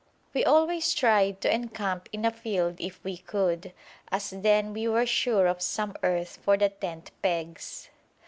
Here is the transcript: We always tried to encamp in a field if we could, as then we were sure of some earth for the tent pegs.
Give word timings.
We 0.33 0.43
always 0.43 0.95
tried 0.95 1.41
to 1.41 1.53
encamp 1.53 2.09
in 2.11 2.25
a 2.25 2.31
field 2.31 2.77
if 2.79 2.99
we 3.03 3.17
could, 3.17 3.71
as 4.11 4.31
then 4.31 4.73
we 4.73 4.87
were 4.87 5.05
sure 5.05 5.45
of 5.45 5.61
some 5.61 5.95
earth 6.01 6.39
for 6.41 6.57
the 6.57 6.69
tent 6.69 7.11
pegs. 7.21 7.91